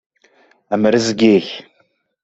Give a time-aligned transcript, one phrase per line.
[0.73, 1.47] Am rrezg-ik!